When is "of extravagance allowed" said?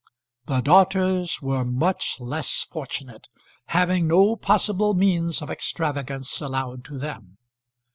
5.43-6.83